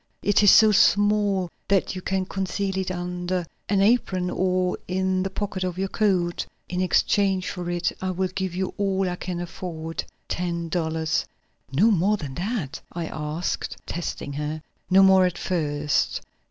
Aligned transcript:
"It 0.23 0.41
is 0.41 0.49
so 0.49 0.71
small 0.71 1.51
that 1.67 1.93
you 1.93 2.01
can 2.01 2.25
conceal 2.25 2.75
it 2.79 2.89
under 2.89 3.45
an 3.69 3.81
apron 3.81 4.31
or 4.31 4.79
in 4.87 5.21
the 5.21 5.29
pocket 5.29 5.63
of 5.63 5.77
your 5.77 5.89
coat. 5.89 6.43
In 6.67 6.81
exchange 6.81 7.51
for 7.51 7.69
it, 7.69 7.91
I 8.01 8.09
will 8.09 8.29
give 8.29 8.55
you 8.55 8.73
all 8.79 9.07
I 9.07 9.15
can 9.15 9.39
afford 9.39 10.03
ten 10.27 10.69
dollars." 10.69 11.25
"No 11.71 11.91
more 11.91 12.17
than 12.17 12.33
that?" 12.33 12.81
I 12.91 13.05
asked, 13.05 13.77
testing 13.85 14.33
her. 14.33 14.63
"No 14.89 15.03
more 15.03 15.23
at 15.27 15.37
first. 15.37 16.21